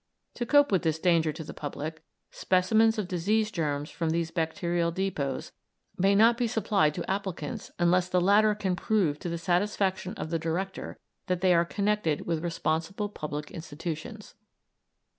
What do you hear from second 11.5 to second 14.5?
are connected with responsible public institutions.